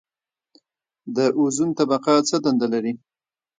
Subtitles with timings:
[1.15, 2.93] د اوزون طبقه څه دنده لري؟